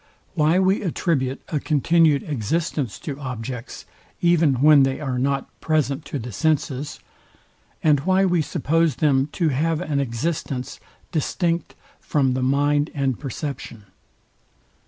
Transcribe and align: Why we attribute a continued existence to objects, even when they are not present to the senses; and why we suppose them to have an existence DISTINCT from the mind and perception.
Why 0.33 0.57
we 0.57 0.81
attribute 0.81 1.43
a 1.49 1.59
continued 1.59 2.23
existence 2.23 2.97
to 3.01 3.19
objects, 3.19 3.85
even 4.19 4.55
when 4.55 4.81
they 4.81 4.99
are 4.99 5.19
not 5.19 5.47
present 5.61 6.05
to 6.05 6.17
the 6.17 6.31
senses; 6.31 6.99
and 7.83 7.99
why 7.99 8.25
we 8.25 8.41
suppose 8.41 8.95
them 8.95 9.27
to 9.33 9.49
have 9.49 9.79
an 9.79 9.99
existence 9.99 10.79
DISTINCT 11.11 11.75
from 11.99 12.33
the 12.33 12.41
mind 12.41 12.89
and 12.95 13.19
perception. 13.19 13.83